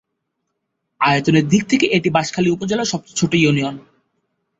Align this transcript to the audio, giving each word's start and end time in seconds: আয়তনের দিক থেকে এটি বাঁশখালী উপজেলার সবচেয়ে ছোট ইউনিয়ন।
আয়তনের 1.01 1.45
দিক 1.47 1.63
থেকে 1.67 1.85
এটি 1.87 2.09
বাঁশখালী 2.09 2.49
উপজেলার 2.49 2.91
সবচেয়ে 2.93 3.17
ছোট 3.19 3.31
ইউনিয়ন। 3.35 3.75